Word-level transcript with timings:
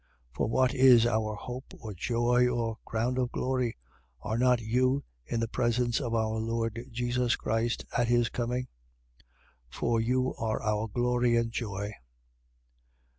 2:19. 0.31 0.35
For 0.37 0.47
what 0.49 0.73
is 0.73 1.05
our 1.05 1.35
hope 1.35 1.73
or 1.79 1.93
joy 1.93 2.47
or 2.47 2.79
crown 2.85 3.19
of 3.19 3.31
glory? 3.31 3.77
Are 4.23 4.35
not 4.39 4.59
you, 4.59 5.03
in 5.27 5.39
the 5.39 5.47
presence 5.47 6.01
of 6.01 6.15
our 6.15 6.39
Lord 6.39 6.83
Jesus 6.89 7.35
Christ 7.35 7.85
at 7.95 8.07
his 8.07 8.27
coming? 8.29 8.63
2:20. 9.71 9.77
For 9.79 10.01
you 10.01 10.33
are 10.39 10.59
our 10.63 10.87
glory 10.87 11.35
and 11.35 11.51
joy. 11.51 11.93